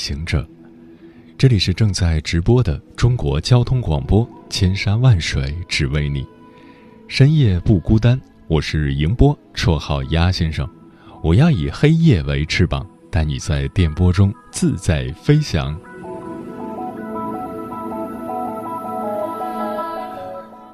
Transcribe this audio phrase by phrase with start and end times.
[0.00, 0.48] 行者，
[1.36, 6.26] 这里是正在直播的中国交通广播，千山万水只为你，
[7.06, 8.18] 深夜不孤单。
[8.48, 10.66] 我是迎波，绰号鸭先生。
[11.22, 15.78] 我要以黑夜为翅膀，带你在电波中自在飞翔。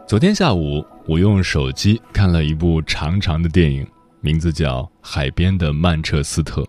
[0.06, 3.84] 昨天下午，我用手机看了一部长长的电影，
[4.20, 6.62] 名字叫《海边的曼彻斯特》。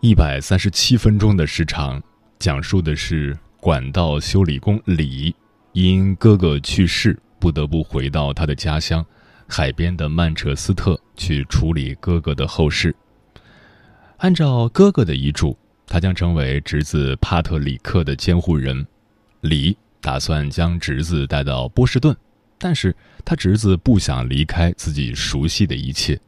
[0.00, 2.00] 一百三十七分钟的时长，
[2.38, 5.34] 讲述的是管道修理工李
[5.72, 9.04] 因哥哥去世，不得不回到他的家乡
[9.48, 12.94] 海边的曼彻斯特去处理哥哥的后事。
[14.18, 18.86] 按照哥哥的遗嘱，他将成为侄子帕特里克的监护人。
[19.40, 22.14] 李打算将侄子带到波士顿，
[22.58, 22.94] 但是
[23.24, 26.20] 他侄子不想离开自己熟悉的一切。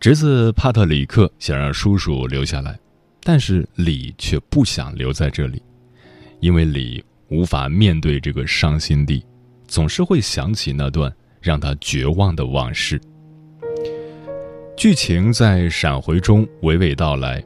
[0.00, 2.78] 侄子帕特里克想让叔叔留下来，
[3.24, 5.60] 但是李却不想留在这里，
[6.38, 9.24] 因为李无法面对这个伤心地，
[9.66, 13.00] 总是会想起那段让他绝望的往事。
[14.76, 17.42] 剧情在闪回中娓娓道来：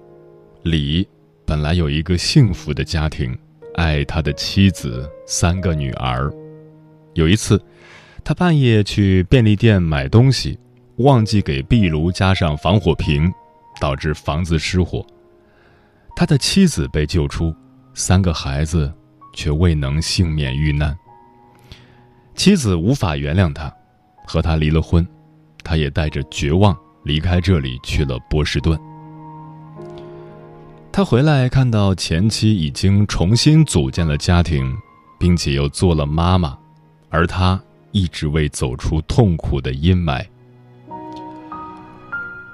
[0.63, 1.09] 李
[1.47, 3.35] 本来有一个幸福的家庭，
[3.77, 6.31] 爱他的妻子，三个女儿。
[7.15, 7.59] 有一次，
[8.23, 10.59] 他半夜去便利店买东西。
[11.03, 13.33] 忘记给壁炉加上防火瓶，
[13.81, 15.05] 导致房子失火。
[16.17, 17.55] 他的妻子被救出，
[17.95, 18.93] 三个孩子
[19.35, 20.97] 却未能幸免遇难。
[22.35, 23.73] 妻子无法原谅他，
[24.27, 25.07] 和他离了婚。
[25.65, 28.79] 他也带着绝望离开这里，去了波士顿。
[30.91, 34.77] 他回来看到前妻已经重新组建了家庭，
[35.19, 36.59] 并且又做了妈妈，
[37.11, 37.59] 而他
[37.93, 40.27] 一直未走出痛苦的阴霾。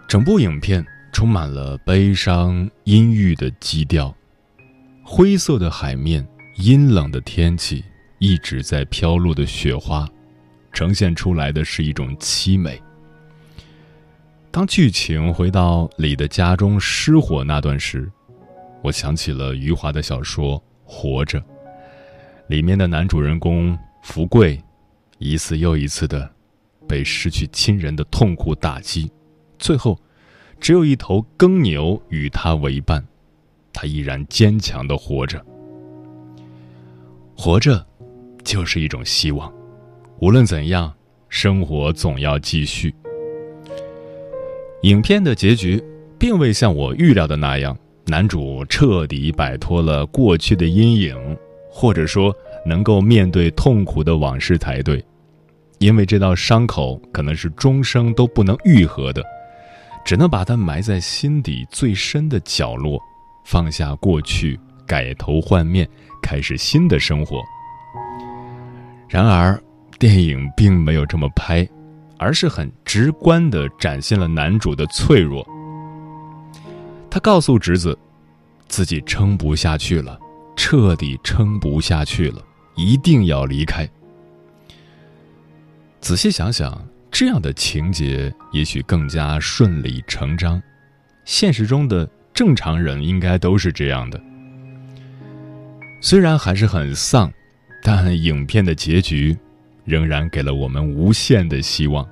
[0.09, 0.83] 整部影片
[1.13, 4.15] 充满了悲伤、阴郁的基调，
[5.05, 6.27] 灰色的海面、
[6.57, 7.85] 阴冷的天气、
[8.19, 10.09] 一直在飘落的雪花，
[10.73, 12.81] 呈现出来的是一种凄美。
[14.51, 18.11] 当剧情回到李的家中失火那段时，
[18.83, 21.39] 我想起了余华的小说《活着》，
[22.47, 24.59] 里面的男主人公福贵，
[25.19, 26.31] 一次又一次的
[26.89, 29.13] 被失去亲人的痛苦打击。
[29.59, 29.99] 最后，
[30.61, 33.05] 只有一头耕牛与他为伴，
[33.73, 35.45] 他依然坚强的活着。
[37.37, 37.85] 活着，
[38.43, 39.53] 就是一种希望。
[40.21, 40.93] 无论怎样，
[41.29, 42.95] 生活总要继续。
[44.83, 45.83] 影片的结局，
[46.19, 47.77] 并未像我预料的那样，
[48.07, 51.17] 男主彻底摆脱了过去的阴影，
[51.71, 55.05] 或者说能够面对痛苦的往事才对，
[55.79, 59.23] 因为这道伤口可能是终生都不能愈合的。
[60.09, 62.99] 只能把它埋在心底最深的角落，
[63.45, 65.87] 放下过去，改头换面，
[66.23, 67.43] 开始新的生活。
[69.07, 69.63] 然而，
[69.99, 71.69] 电影并没有这么拍，
[72.17, 75.47] 而是很直观地展现了男主的脆弱。
[77.11, 77.95] 他告诉侄子，
[78.67, 80.19] 自己撑不下去了，
[80.57, 82.43] 彻底撑不下去了，
[82.77, 83.87] 一定要离开。
[86.01, 86.83] 仔细想想。
[87.11, 90.63] 这样的情节也许更加顺理成章，
[91.25, 94.21] 现实中的正常人应该都是这样的。
[96.01, 97.33] 虽然还是很丧，
[97.83, 99.37] 但影片的结局
[99.85, 102.07] 仍然给了我们无限的希望。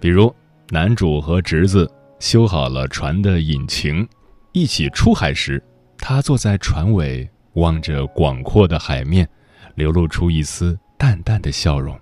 [0.00, 0.34] 比如，
[0.70, 1.88] 男主和侄子
[2.18, 4.08] 修好了船的引擎，
[4.50, 5.62] 一起出海时，
[5.98, 9.28] 他坐在船尾，望着广阔的海面，
[9.76, 11.96] 流露出一丝淡淡的笑容。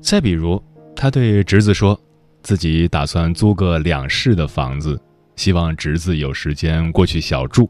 [0.00, 0.62] 再比如，
[0.94, 1.98] 他对侄子说，
[2.42, 5.00] 自己打算租个两室的房子，
[5.36, 7.68] 希望侄子有时间过去小住。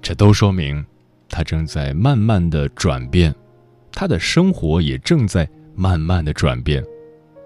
[0.00, 0.84] 这都说明，
[1.28, 3.34] 他正在慢慢的转变，
[3.92, 6.82] 他的生活也正在慢慢的转变，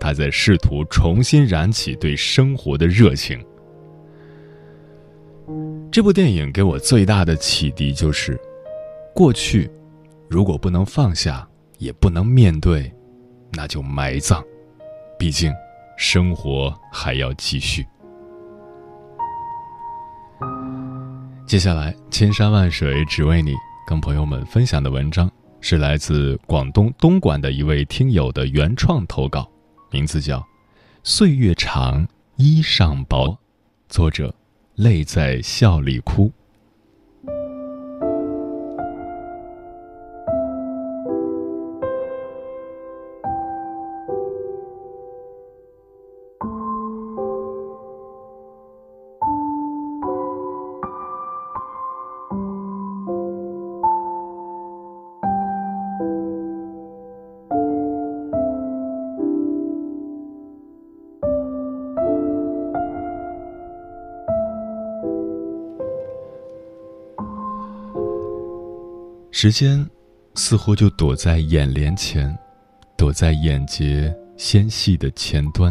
[0.00, 3.38] 他在试图重新燃起对生活的热情。
[5.92, 8.40] 这部电影给我最大的启迪就是，
[9.14, 9.70] 过去，
[10.28, 11.46] 如果不能放下，
[11.78, 12.93] 也不能面对。
[13.52, 14.44] 那就埋葬，
[15.19, 15.52] 毕竟，
[15.96, 17.87] 生活还要继续。
[21.46, 23.55] 接下来，千山万水只为你，
[23.87, 25.31] 跟朋友们分享的文章
[25.61, 29.49] 是来自广东东莞的一位听友的原创投稿，
[29.90, 30.38] 名字叫
[31.05, 32.06] 《岁月长，
[32.37, 33.28] 衣裳薄》，
[33.88, 34.34] 作者
[34.75, 36.31] 泪在笑里哭。
[69.38, 69.87] 时间
[70.35, 72.35] 似乎就躲在眼帘前，
[72.97, 75.71] 躲在眼睫纤细的前端。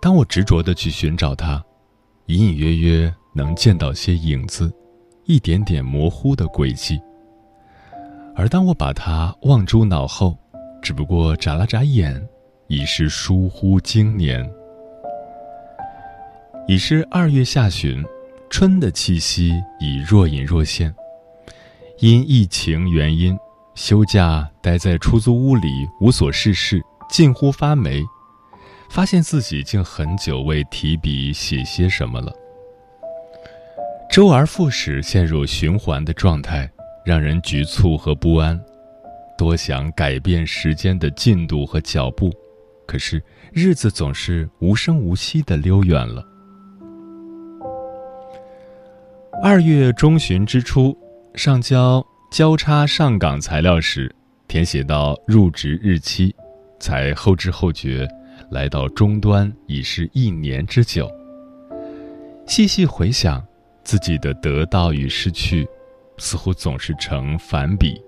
[0.00, 1.64] 当我执着的去寻找它，
[2.26, 4.68] 隐隐约约能见到些影子，
[5.26, 7.00] 一点点模糊的轨迹。
[8.34, 10.36] 而当我把它忘诸脑后，
[10.82, 12.20] 只不过眨了眨眼，
[12.66, 14.44] 已是疏忽经年。
[16.66, 18.04] 已是二月下旬，
[18.50, 20.92] 春的气息已若隐若现。
[22.02, 23.38] 因疫情原因，
[23.76, 28.02] 休假待在出租屋里无所事事，近乎发霉。
[28.90, 32.32] 发现自己竟很久未提笔写些什么了。
[34.10, 36.68] 周而复始，陷入循环的状态，
[37.06, 38.60] 让人局促和不安。
[39.38, 42.32] 多想改变时间的进度和脚步，
[42.84, 43.22] 可是
[43.52, 46.26] 日子总是无声无息地溜远了。
[49.40, 50.98] 二月中旬之初。
[51.34, 54.14] 上交交叉上岗材料时，
[54.46, 56.34] 填写到入职日期，
[56.78, 58.06] 才后知后觉，
[58.50, 61.10] 来到终端已是一年之久。
[62.46, 63.42] 细细回想，
[63.82, 65.66] 自己的得到与失去，
[66.18, 67.98] 似乎总是成反比，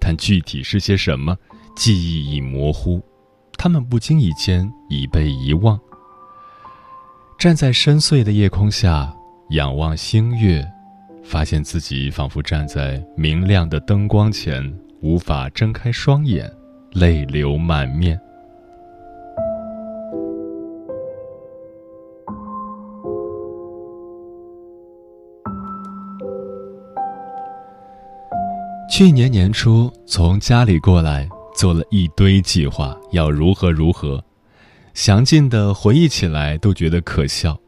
[0.00, 1.36] 但具体是些什么，
[1.76, 3.02] 记忆已模糊，
[3.58, 5.78] 他们不经意间已被遗忘。
[7.38, 9.14] 站在深邃的夜空下，
[9.50, 10.66] 仰望星月。
[11.22, 14.62] 发现自己仿佛站在明亮的灯光前，
[15.00, 16.50] 无法睁开双眼，
[16.92, 18.20] 泪流满面。
[28.90, 31.26] 去年年初从家里过来，
[31.56, 34.22] 做了一堆计划，要如何如何，
[34.92, 37.58] 详尽的回忆起来都觉得可笑。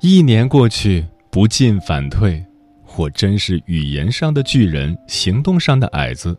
[0.00, 2.44] 一年过去，不进反退。
[2.96, 6.36] 我真是语言上的巨人，行动上的矮子。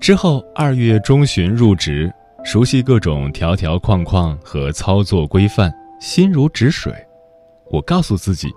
[0.00, 2.12] 之后二月中旬入职，
[2.44, 6.92] 熟悉各种条条框框和操作规范，心如止水。
[7.70, 8.48] 我告诉自己，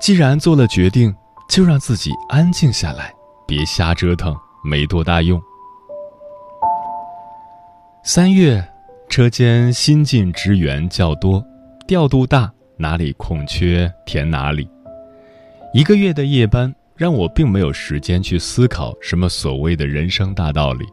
[0.00, 1.14] 既然做了决定，
[1.48, 3.12] 就让自己安静下来，
[3.46, 5.40] 别瞎折腾，没多大用。
[8.04, 8.66] 三月，
[9.08, 11.44] 车间新进职员较多，
[11.86, 14.70] 调度大，哪里空缺填哪里。
[15.74, 20.86] 一个月的夜班让我并没有时间去思考什么所谓的人生大道理。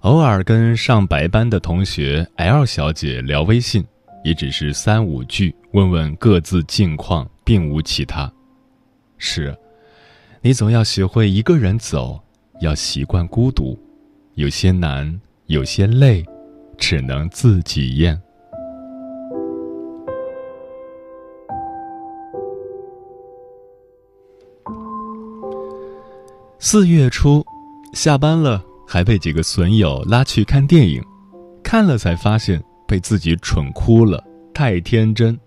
[0.00, 3.82] 偶尔跟上白班的同学 L 小姐聊微信，
[4.22, 8.30] 也只是三五句，问问各自近况，并无其他。
[9.16, 9.56] 是，
[10.42, 12.22] 你总要学会一个人走，
[12.60, 13.78] 要习惯孤独，
[14.34, 16.22] 有些难，有些累，
[16.76, 18.20] 只能自己咽。
[26.66, 27.44] 四月初，
[27.92, 31.04] 下班了，还被几个损友拉去看电影，
[31.62, 35.38] 看了才发现被自己蠢哭了，太天真。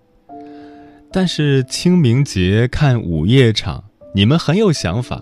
[1.12, 3.84] 但是清明节看午夜场，
[4.14, 5.20] 你们很有想法，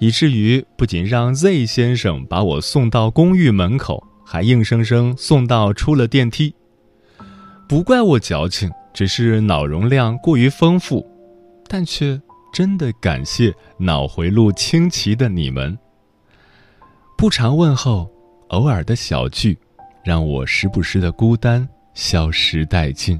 [0.00, 6.52] 以至于不仅让 Z 先生把我送到公寓门口，还硬生生送到出了电梯。
[7.68, 11.08] 不怪我矫情，只是脑容量过于丰富，
[11.68, 12.20] 但却。
[12.52, 15.76] 真的感谢脑回路清奇的你们。
[17.16, 18.10] 不常问候，
[18.48, 19.58] 偶尔的小聚，
[20.04, 23.18] 让我时不时的孤单消失殆尽。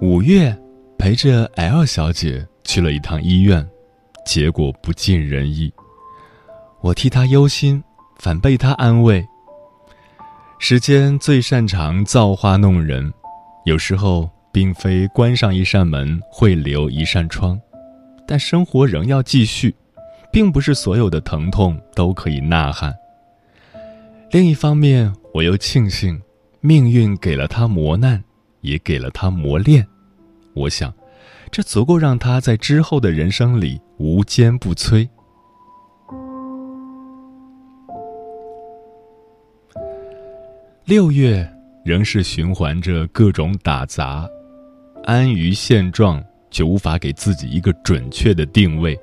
[0.00, 0.56] 五月，
[0.96, 3.68] 陪着 L 小姐去了一趟医院，
[4.24, 5.72] 结果不尽人意。
[6.80, 7.82] 我替她忧心，
[8.16, 9.26] 反被她安慰。
[10.60, 13.12] 时间最擅长造化弄人，
[13.64, 17.58] 有时候并非关上一扇门会留一扇窗，
[18.26, 19.72] 但生活仍要继续，
[20.32, 22.92] 并不是所有的疼痛都可以呐喊。
[24.32, 26.20] 另一方面，我又庆幸，
[26.60, 28.22] 命运给了他磨难，
[28.60, 29.86] 也给了他磨练。
[30.54, 30.92] 我想，
[31.52, 35.08] 这足够让他在之后的人生里无坚不摧。
[40.88, 41.46] 六月
[41.84, 44.26] 仍是循环着各种打杂，
[45.04, 48.98] 安于现状却无法给自己一个准确的定位，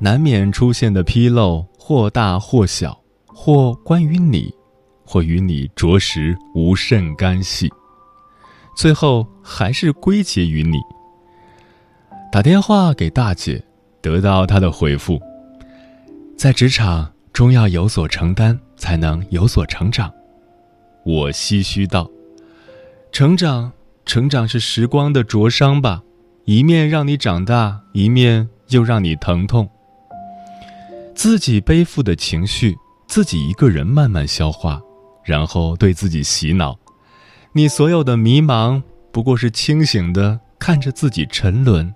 [0.00, 3.00] 难免出现的纰漏或大或小。
[3.26, 4.52] 或关于你，
[5.04, 7.72] 或与你着实无甚干系，
[8.76, 10.78] 最后还是归结于你。
[12.32, 13.62] 打电话给大姐，
[14.00, 15.20] 得到她的回复：
[16.36, 20.12] 在职场终要有所承担，才能有所成长。
[21.04, 22.10] 我唏嘘道
[23.12, 23.72] ：“成长，
[24.04, 26.02] 成长是时光的灼伤吧，
[26.44, 29.68] 一面让你长大，一面又让你疼痛。
[31.14, 32.76] 自己背负的情绪。”
[33.08, 34.80] 自己一个人慢慢消化，
[35.22, 36.78] 然后对自己洗脑：
[37.52, 41.94] 你所有的迷茫不过是清醒的看着自己沉沦。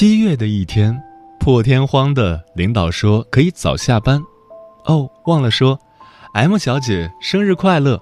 [0.00, 0.98] 七月的一天，
[1.38, 4.18] 破天荒的领导说可以早下班。
[4.86, 5.78] 哦，忘了说
[6.32, 8.00] ，M 小姐生日快乐！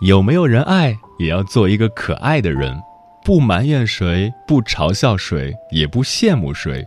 [0.00, 0.98] 有没有人爱？
[1.20, 2.76] 也要做一个可爱的人，
[3.24, 6.84] 不埋怨谁，不嘲笑谁，也不羡慕谁。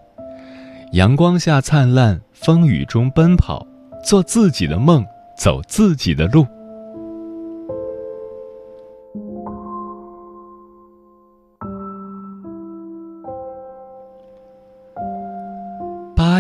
[0.92, 3.66] 阳光下灿烂，风雨中奔跑，
[4.04, 5.06] 做自己的梦，
[5.38, 6.46] 走自己的路。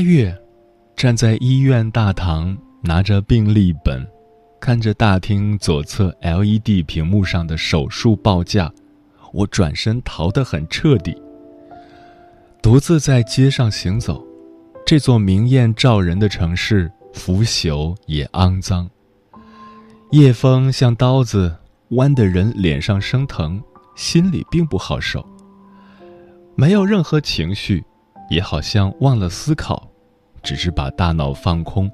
[0.03, 0.37] 月，
[0.95, 4.05] 站在医院大堂，拿着病历本。
[4.59, 8.71] 看着大厅左侧 LED 屏幕上的手术报价，
[9.33, 11.13] 我转身逃得很彻底。
[12.61, 14.25] 独自在街上行走，
[14.85, 18.89] 这座明艳照人的城市腐朽也肮脏。
[20.11, 21.53] 夜风像刀子，
[21.89, 23.61] 剜的人脸上生疼，
[23.95, 25.27] 心里并不好受。
[26.55, 27.83] 没有任何情绪，
[28.29, 29.89] 也好像忘了思考，
[30.43, 31.89] 只是把大脑放空。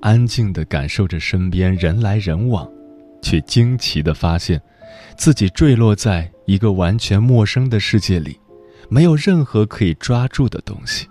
[0.00, 2.70] 安静地感受着身边人来人往，
[3.22, 4.60] 却惊奇地发现，
[5.16, 8.38] 自己坠落在一个完全陌生的世界里，
[8.90, 11.08] 没有任何可以抓住的东西。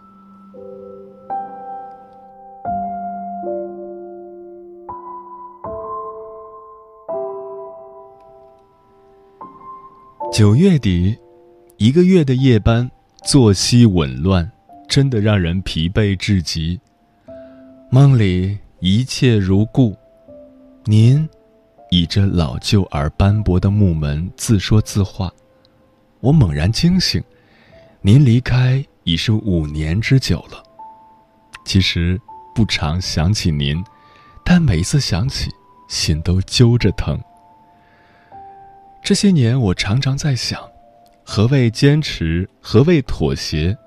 [10.32, 11.18] 九月底，
[11.78, 12.90] 一个月的夜班，
[13.24, 14.52] 作息紊乱，
[14.88, 16.80] 真的让人疲惫至极。
[17.94, 18.58] 梦里。
[18.80, 19.96] 一切如故，
[20.84, 21.30] 您
[21.92, 25.32] 倚着老旧而斑驳的木门自说自话。
[26.20, 27.24] 我猛然惊醒，
[28.02, 30.64] 您离开已是五年之久了。
[31.66, 32.20] 其实
[32.56, 33.82] 不常想起您，
[34.44, 35.52] 但每一次想起，
[35.88, 37.22] 心都揪着疼。
[39.04, 40.60] 这些年，我常常在想，
[41.24, 42.50] 何谓坚持？
[42.60, 43.78] 何谓妥协？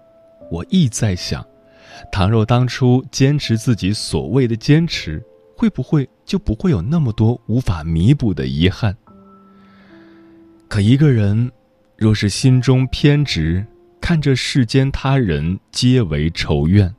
[0.48, 1.44] 我亦在想。
[2.12, 5.22] 倘若当初坚持自己所谓的坚持，
[5.56, 8.96] 会不会就不会有那么多无法弥补的遗憾？
[10.68, 11.50] 可一个人
[11.96, 13.64] 若是心中偏执，
[14.00, 16.94] 看着世间他人皆为仇怨，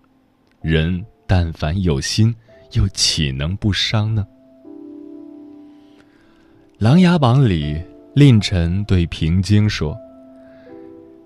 [0.61, 2.33] 人但凡有心，
[2.71, 4.25] 又岂能不伤呢？
[6.83, 7.81] 《琅琊榜》里，
[8.13, 9.97] 令臣对平津说：“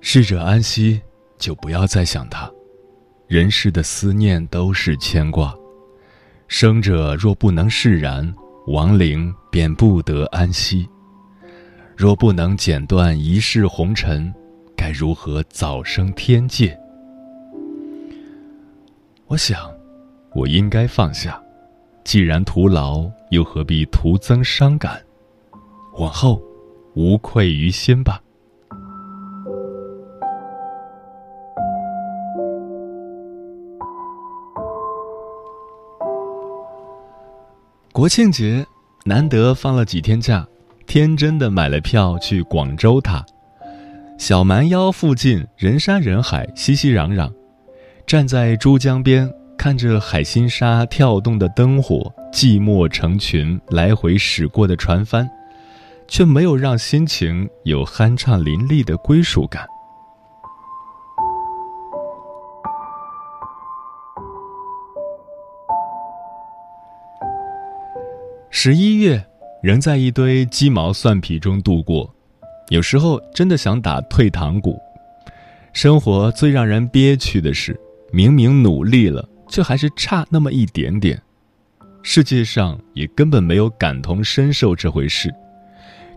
[0.01, 1.01] 逝者安息，
[1.37, 2.51] 就不要再想他。”
[3.31, 5.55] 人世的思念都是牵挂，
[6.49, 8.29] 生者若不能释然，
[8.67, 10.85] 亡灵便不得安息。
[11.95, 14.29] 若不能剪断一世红尘，
[14.75, 16.77] 该如何早生天界？
[19.27, 19.71] 我想，
[20.35, 21.41] 我应该放下。
[22.03, 25.01] 既然徒劳，又何必徒增伤感？
[25.97, 26.43] 往后，
[26.95, 28.21] 无愧于心吧。
[38.01, 38.65] 国庆节
[39.05, 40.43] 难得放了几天假，
[40.87, 43.23] 天真的买了票去广州塔。
[44.17, 47.31] 小蛮腰附近人山人海，熙熙攘攘。
[48.07, 55.29] 站在珠江边，看着海心沙跳动的灯火，寂寞成群来回驶过的船帆，
[56.07, 59.63] 却没有让心情有酣畅淋漓的归属感。
[68.53, 69.25] 十一月
[69.63, 72.13] 仍在一堆鸡毛蒜皮中度过，
[72.67, 74.77] 有时候真的想打退堂鼓。
[75.71, 77.79] 生活最让人憋屈的是，
[78.11, 81.19] 明明努力了，却还是差那么一点点。
[82.03, 85.33] 世界上也根本没有感同身受这回事，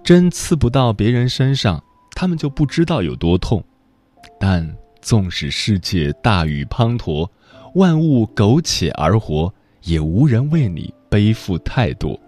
[0.03, 1.83] 针刺不到别人身上，
[2.17, 3.63] 他们就不知道有多痛。
[4.41, 4.69] 但
[5.01, 7.29] 纵使世界大雨滂沱，
[7.77, 12.21] 万物苟且而活，也无人为你背负太多。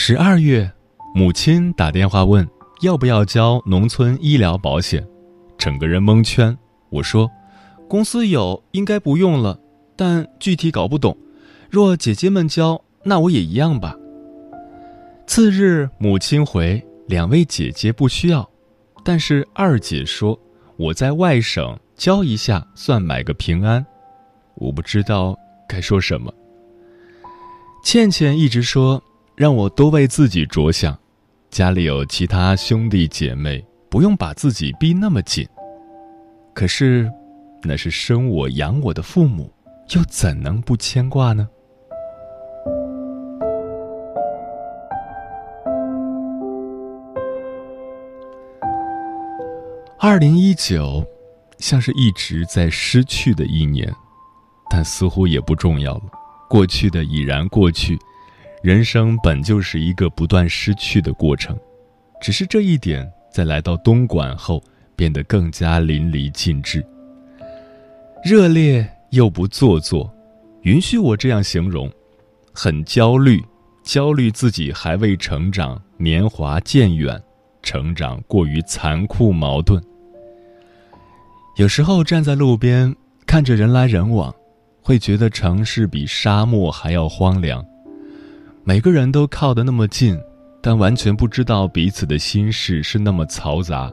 [0.00, 0.70] 十二月，
[1.12, 2.48] 母亲打电话问
[2.82, 5.04] 要不要交农村医疗保险，
[5.58, 6.56] 整个人蒙圈。
[6.88, 7.28] 我说，
[7.88, 9.58] 公司有，应该不用了，
[9.96, 11.18] 但具体搞不懂。
[11.68, 13.96] 若姐姐们交，那我也一样吧。
[15.26, 18.48] 次日，母亲回两位姐姐不需要，
[19.02, 20.38] 但是二姐说
[20.76, 23.84] 我在外省交一下，算买个平安。
[24.54, 25.36] 我不知道
[25.68, 26.32] 该说什么。
[27.82, 29.02] 倩倩一直说
[29.38, 30.98] 让我多为自己着想，
[31.48, 35.46] 家里有其他兄弟姐妹，不用把自己逼那么紧。
[36.52, 37.08] 可是，
[37.62, 39.48] 那是生我养我的父母，
[39.94, 41.48] 又怎能不牵挂呢？
[50.00, 51.06] 二零一九，
[51.58, 53.88] 像是一直在失去的一年，
[54.68, 56.02] 但似乎也不重要了。
[56.50, 57.96] 过去的已然过去，
[58.62, 61.56] 人生本就是一个不断失去的过程，
[62.20, 64.62] 只是这一点在来到东莞后
[64.96, 66.84] 变得更加淋漓尽致。
[68.24, 70.12] 热烈又不做作，
[70.62, 71.90] 允许我这样形容：
[72.52, 73.40] 很焦虑，
[73.84, 77.20] 焦虑自己还未成长，年华渐远。
[77.60, 79.82] 成长过于残酷矛盾。
[81.56, 82.94] 有时候站在路边
[83.26, 84.34] 看着人来人往，
[84.80, 87.62] 会觉得城市比沙漠还要荒凉。
[88.68, 90.20] 每个人都靠得那么近，
[90.60, 93.90] 但完全不知道彼此的心事是那么嘈杂。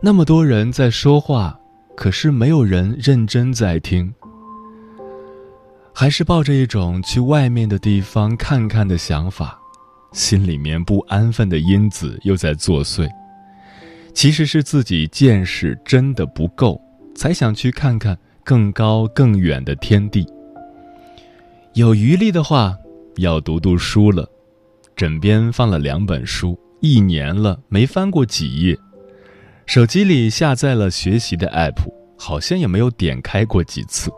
[0.00, 1.54] 那么多人在说话，
[1.94, 4.10] 可是没有人认真在听。
[5.92, 9.60] 还是抱着一种去外面的地方看看的想法。
[10.12, 13.06] 心里面不安分的因子又在作祟，
[14.14, 16.80] 其实是自己见识真的不够，
[17.14, 20.26] 才想去看看更高更远的天地。
[21.74, 22.74] 有余力的话，
[23.18, 24.28] 要读读书了。
[24.96, 28.76] 枕边放了两本书，一年了没翻过几页。
[29.66, 31.76] 手机里下载了学习的 app，
[32.18, 34.10] 好像也没有点开过几次。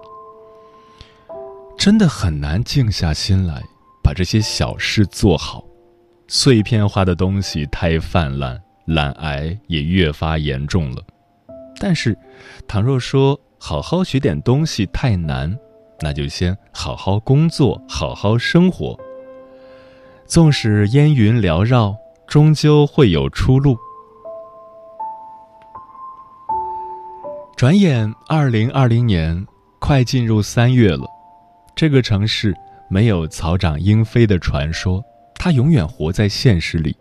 [1.77, 3.63] 真的很难静下心来，
[4.03, 5.65] 把这些小事做好。
[6.29, 11.03] 碎片化的东西太泛滥，懒癌也越发严重了。
[11.79, 12.17] 但是，
[12.69, 15.59] 倘若说好好学点东西太难，
[16.03, 18.99] 那就先好好工作，好好生活。
[20.27, 23.77] 纵使烟云缭绕，终究会有出路。
[27.57, 29.47] 转眼，二零二零年
[29.79, 31.05] 快进入三月了，
[31.75, 32.55] 这个城市
[32.89, 35.05] 没有草长莺飞的传说。
[35.35, 36.95] 他永远活在现实里，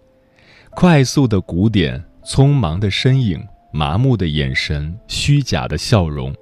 [0.72, 6.34] 快速的鼓点，匆忙的身影，麻木的眼神，虚假的笑容。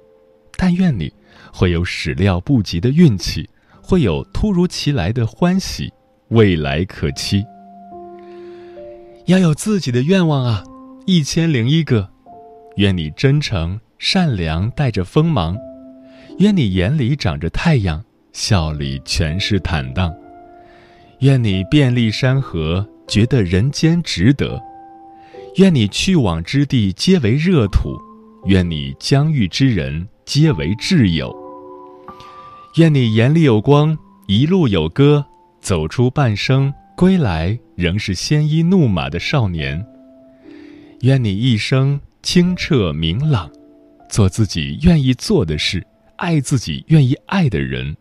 [0.56, 1.12] 但愿你
[1.58, 3.50] 会有始料不及的运气，
[3.82, 5.92] 会有突如其来的欢喜，
[6.28, 7.44] 未来可期。
[9.26, 10.62] 要有自己的愿望啊，
[11.04, 12.08] 一千零一个。
[12.76, 15.56] 愿你真诚善良，带着锋芒；
[16.38, 20.14] 愿你眼里长着太阳，笑里全是坦荡。
[21.22, 24.60] 愿你遍历山河，觉得人间值得；
[25.56, 27.98] 愿你去往之地皆为热土；
[28.46, 31.28] 愿你相遇之人皆为挚友；
[32.78, 35.26] 愿你眼里有光，一路有歌，
[35.60, 39.84] 走出半生，归来仍是鲜衣怒马的少年；
[41.00, 43.50] 愿你一生清澈明朗，
[44.08, 45.84] 做自己愿意做的事，
[46.18, 47.96] 爱自己愿意爱的人。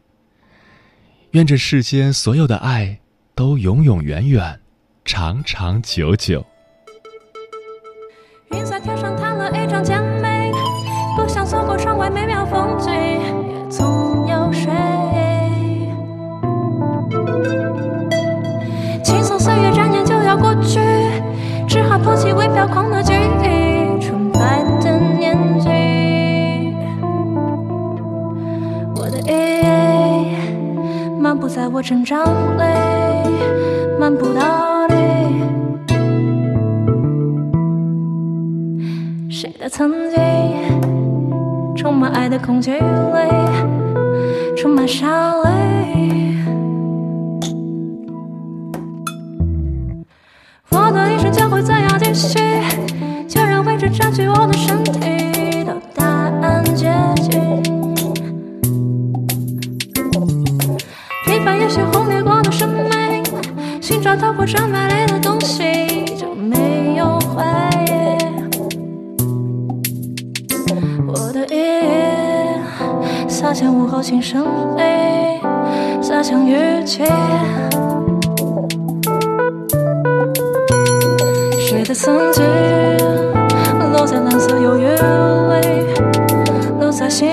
[1.32, 3.00] 愿这世间所有的爱。
[3.34, 4.60] 都永永远远，
[5.06, 6.44] 长长久久。
[8.52, 10.52] 云彩天上摊了一张简美，
[11.16, 12.92] 不想错过窗外美妙风景，
[31.88, 32.27] 成长
[67.38, 67.44] 回
[67.86, 67.90] 忆。
[71.08, 74.44] 我的意义洒向午后轻声
[74.76, 74.82] 里，
[76.02, 77.04] 洒向雨季。
[81.60, 82.44] 谁的曾经
[83.92, 85.86] 落在蓝色忧郁里，
[86.80, 87.30] 留在心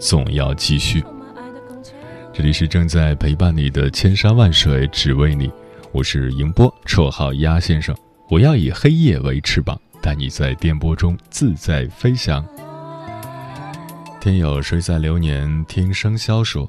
[0.00, 1.04] 总要继续。
[2.32, 5.52] 这里是正在陪伴你的千山万水，只为你。
[5.92, 7.94] 我是迎波，绰号鸭先生。
[8.30, 12.42] 我要以黑夜为翅膀，带你在电波中自在飞翔。
[14.20, 16.66] 天友谁在流年听生肖说，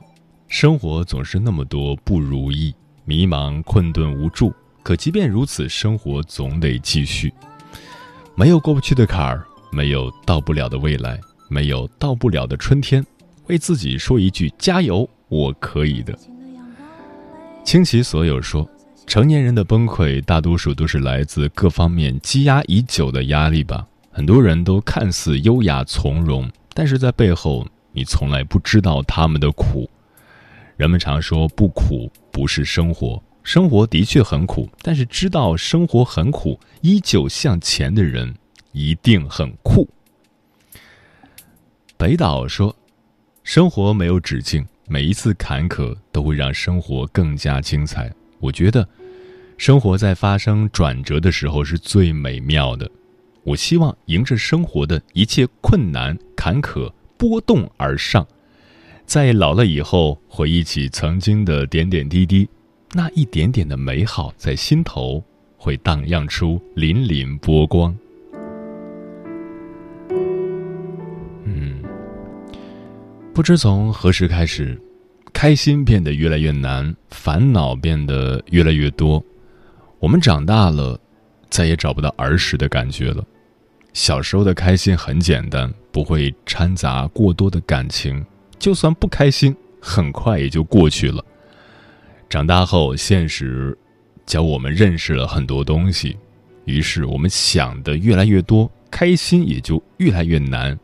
[0.50, 4.54] 生活总是那么多不如意，迷茫、困顿、无助。
[4.84, 7.34] 可即便如此，生活总得继续。
[8.36, 11.18] 没有过不去的坎儿，没有到不了的未来。
[11.48, 13.06] 没有到不了的春天，
[13.52, 16.18] 为自己说一句加油，我可以的。
[17.66, 18.68] 倾其所有说，
[19.06, 23.86] 成年人的崩溃大多数都是来自各方面积压已久的压力吧。
[24.10, 29.90] 很多人都看似优雅从容，但是在背后，你从来不知道他们的苦。
[30.78, 38.34] 人们常说不苦不是生活，生活的确很苦，但是知道生活很苦，依旧向前的人，
[38.72, 39.90] 一定很酷。
[41.98, 42.76] 北岛说
[43.44, 48.88] ：“生活没有止境，每一次坎坷都会让生活更加精彩。”我觉得，
[49.58, 52.90] 生活在发生转折的时候是最美妙的。
[53.44, 58.26] 我希望迎着生活的一切困难、坎坷、波动而上，
[59.06, 62.48] 在老了以后回忆起曾经的点点滴滴，
[62.94, 65.24] 那一点点的美好在心头
[65.58, 67.96] 会荡漾出粼粼波光。
[73.34, 74.80] 不知从何时开始，
[75.32, 79.24] 开心变得越来越难，烦恼变得越来越多。
[80.00, 81.00] 我们长大了，
[81.50, 83.24] 再也找不到儿时的感觉了。
[83.94, 88.24] 小时候的开心很简单，不会掺杂过多的感情，
[88.60, 91.24] 就算不开心，很快也就过去了。
[92.30, 93.78] 长大后，现实
[94.26, 96.18] 教我们认识了很多东西，
[96.66, 100.78] 于是我们想的越来越多，开心也就越来越难。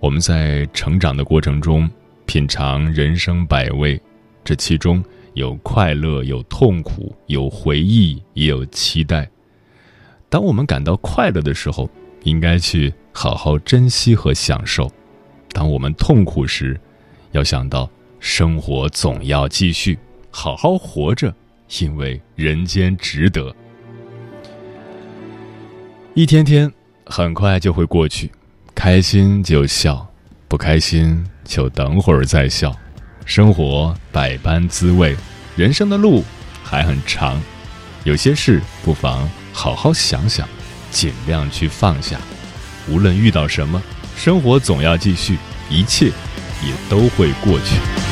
[0.00, 1.88] 我们在成长的过程中
[2.24, 4.00] 品尝人生百味，
[4.42, 9.28] 这其中有快乐，有痛苦，有回忆，也有期待。
[10.30, 11.86] 当我们感到快乐的时候，
[12.22, 14.86] 应该去好好珍惜和享受；
[15.52, 16.80] 当我们痛苦时，
[17.32, 19.98] 要想到生活总要继续，
[20.30, 21.34] 好好活着，
[21.80, 23.54] 因为人间值得。
[26.14, 26.72] 一天天
[27.04, 28.30] 很快就会过去。
[28.82, 30.10] 开心就笑，
[30.48, 32.74] 不开心就等会儿再笑。
[33.26, 35.14] 生活百般滋味，
[35.54, 36.24] 人生的路
[36.64, 37.38] 还很长，
[38.04, 40.48] 有些事不妨好好想想，
[40.90, 42.18] 尽量去放下。
[42.88, 43.82] 无论遇到什么，
[44.16, 45.36] 生活总要继续，
[45.68, 48.09] 一切也都会过去。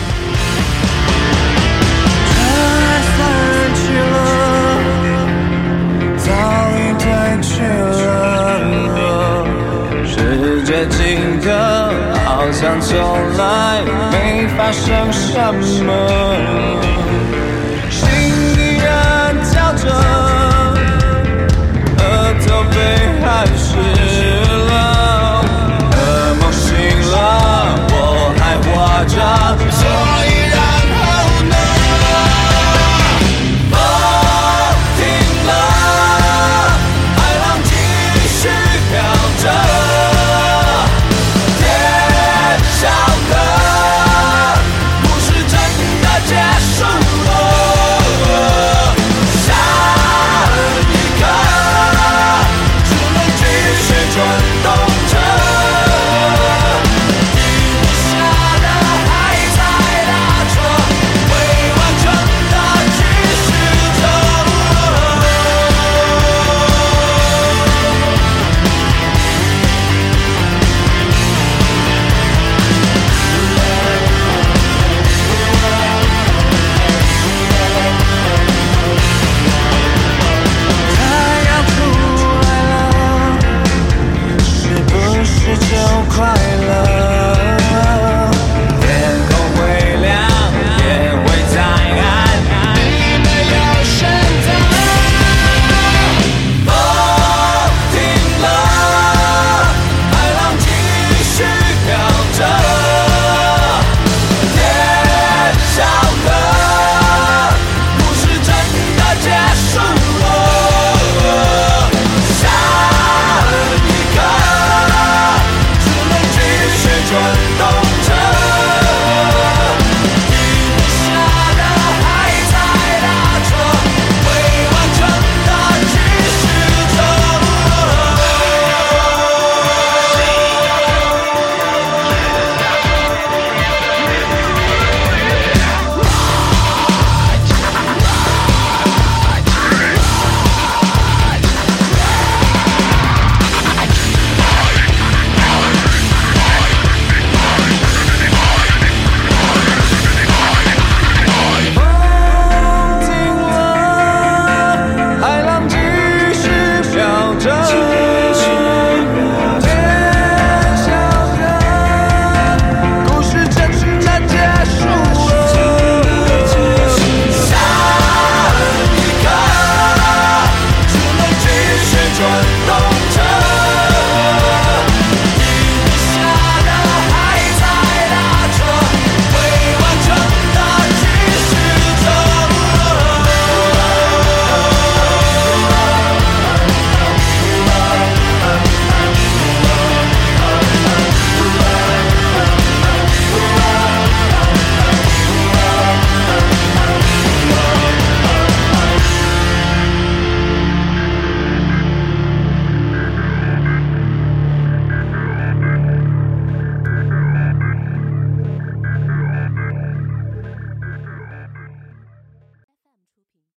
[14.72, 15.54] 想什
[15.84, 16.77] 么？